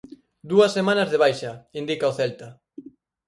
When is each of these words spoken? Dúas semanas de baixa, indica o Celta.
Dúas 0.51 0.71
semanas 0.77 1.09
de 1.13 1.19
baixa, 1.23 1.51
indica 1.81 2.11
o 2.11 2.15
Celta. 2.19 2.47